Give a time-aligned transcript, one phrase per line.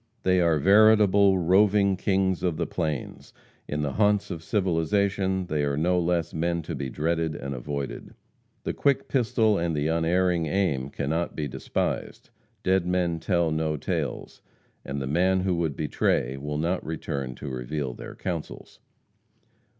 [0.23, 3.33] They are veritable roving kings of the plains.
[3.67, 8.15] In the haunts of civilization they are no less men to be dreaded and avoided.
[8.63, 12.31] The quick pistol and the unerring aim cannot be despised.
[12.63, 14.41] Dead men tell no tales,
[14.83, 18.79] and the man who would betray will not return to reveal their counsels.